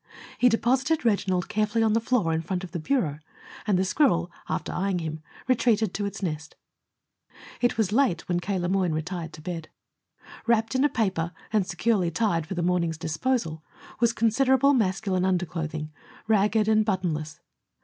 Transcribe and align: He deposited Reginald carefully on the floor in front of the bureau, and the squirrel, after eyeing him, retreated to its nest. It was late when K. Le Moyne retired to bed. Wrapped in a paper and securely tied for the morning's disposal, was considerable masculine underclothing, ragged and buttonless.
He 0.39 0.49
deposited 0.49 1.05
Reginald 1.05 1.47
carefully 1.47 1.83
on 1.83 1.93
the 1.93 1.99
floor 2.01 2.33
in 2.33 2.41
front 2.41 2.63
of 2.63 2.71
the 2.71 2.79
bureau, 2.79 3.19
and 3.67 3.77
the 3.77 3.85
squirrel, 3.85 4.31
after 4.49 4.71
eyeing 4.73 4.97
him, 4.97 5.21
retreated 5.47 5.93
to 5.93 6.07
its 6.07 6.23
nest. 6.23 6.55
It 7.61 7.77
was 7.77 7.91
late 7.91 8.27
when 8.27 8.39
K. 8.39 8.57
Le 8.57 8.67
Moyne 8.67 8.93
retired 8.93 9.31
to 9.33 9.43
bed. 9.43 9.69
Wrapped 10.47 10.73
in 10.73 10.83
a 10.83 10.89
paper 10.89 11.33
and 11.53 11.67
securely 11.67 12.09
tied 12.09 12.47
for 12.47 12.55
the 12.55 12.63
morning's 12.63 12.97
disposal, 12.97 13.63
was 13.99 14.11
considerable 14.11 14.73
masculine 14.73 15.23
underclothing, 15.23 15.91
ragged 16.27 16.67
and 16.67 16.83
buttonless. 16.83 17.39